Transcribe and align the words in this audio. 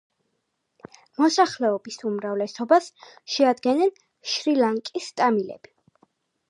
მოსახლეობის 1.23 1.99
უმრავლესობას 2.11 2.89
შეადგენენ 3.35 3.93
შრი-ლანკის 4.35 5.13
ტამილები. 5.23 5.77